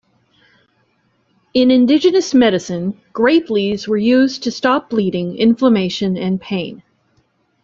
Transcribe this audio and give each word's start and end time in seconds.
In 1.53 1.69
indigenous 1.69 2.33
medicine, 2.33 2.99
grape 3.13 3.51
leaves 3.51 3.87
were 3.87 3.97
used 3.97 4.41
to 4.41 4.51
stop 4.51 4.89
bleeding, 4.89 5.37
inflammation, 5.37 6.17
and 6.17 6.41
pain. 6.41 6.81